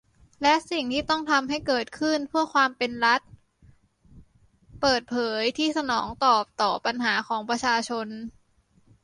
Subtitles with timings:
[0.41, 3.21] และสิ่งที่ต้องทำให้เกิดขึ้น เพื่อความเป็น รัฐ
[4.81, 8.07] เปิดเผย ที่สนองตอบต่อปัญหาของประชาชน